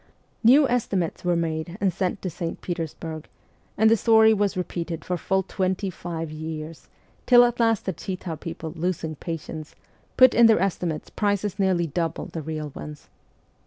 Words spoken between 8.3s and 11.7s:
people, losing patience, put in their estimates prices